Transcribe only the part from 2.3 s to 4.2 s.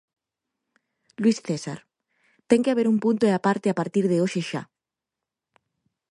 Ten que haber un punto e aparte a partir de